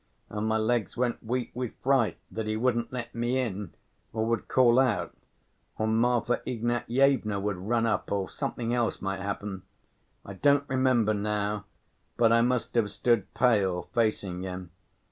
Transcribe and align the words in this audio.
And 0.31 0.47
my 0.47 0.57
legs 0.57 0.97
went 0.97 1.23
weak 1.23 1.51
with 1.53 1.75
fright 1.83 2.17
that 2.31 2.47
he 2.47 2.57
wouldn't 2.57 2.91
let 2.91 3.13
me 3.13 3.37
in 3.37 3.71
or 4.11 4.25
would 4.25 4.47
call 4.47 4.79
out, 4.79 5.15
or 5.77 5.85
Marfa 5.85 6.41
Ignatyevna 6.47 7.39
would 7.39 7.57
run 7.57 7.85
up, 7.85 8.11
or 8.11 8.27
something 8.27 8.73
else 8.73 8.99
might 8.99 9.19
happen. 9.21 9.61
I 10.25 10.33
don't 10.33 10.67
remember 10.67 11.13
now, 11.13 11.65
but 12.17 12.31
I 12.31 12.41
must 12.41 12.73
have 12.73 12.89
stood 12.89 13.31
pale, 13.35 13.89
facing 13.93 14.41
him. 14.41 14.71